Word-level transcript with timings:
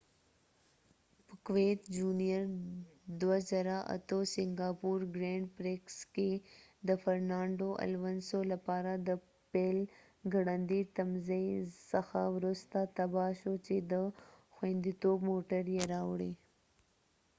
پکویت 1.27 1.81
جونیئر 1.95 2.45
د 3.19 3.21
۲۰۰۸ 3.51 4.19
سینګاپور 4.35 4.99
ګرينډ 5.15 5.45
پريکس 5.57 5.97
کې 6.15 6.31
د 6.87 6.89
فرنانډو 7.03 7.69
الونسو 7.83 8.39
لپاره 8.51 8.91
د 9.07 9.09
پیل 9.51 9.77
ګړندي 10.33 10.81
تمځای 10.97 11.47
څخه 11.91 12.19
وروسته 12.35 12.77
تباه 12.97 13.31
شو، 13.39 13.53
چې 13.65 13.75
د 13.91 13.93
خوندیتوب 14.55 15.17
موټر 15.29 15.63
یې 15.75 15.83
راوړی 15.93 16.33